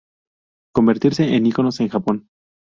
[0.73, 2.27] Convertirse en iconos en Japón.